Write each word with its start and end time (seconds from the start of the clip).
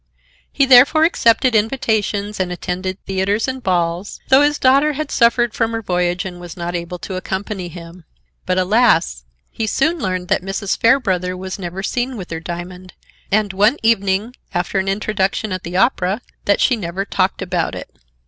He 0.51 0.65
therefore 0.65 1.03
accepted 1.03 1.53
invitations 1.53 2.39
and 2.39 2.51
attended 2.51 2.97
theaters 3.05 3.47
and 3.47 3.61
balls, 3.61 4.19
though 4.29 4.41
his 4.41 4.57
daughter 4.57 4.93
had 4.93 5.11
suffered 5.11 5.53
from 5.53 5.73
her 5.73 5.81
voyage 5.83 6.25
and 6.25 6.41
was 6.41 6.57
not 6.57 6.73
able 6.73 6.97
to 6.97 7.17
accompany 7.17 7.67
him. 7.67 8.05
But 8.47 8.57
alas! 8.57 9.25
he 9.51 9.67
soon 9.67 9.99
learned 9.99 10.27
that 10.29 10.41
Mrs. 10.41 10.75
Fairbrother 10.75 11.37
was 11.37 11.59
never 11.59 11.83
seen 11.83 12.17
with 12.17 12.31
her 12.31 12.39
diamond 12.39 12.93
and, 13.31 13.53
one 13.53 13.77
evening 13.83 14.35
after 14.55 14.79
an 14.79 14.87
introduction 14.87 15.51
at 15.51 15.61
the 15.61 15.77
opera, 15.77 16.23
that 16.45 16.59
she 16.61 16.75
never 16.75 17.05
talked 17.05 17.43
about 17.43 17.75
it. 17.75 17.95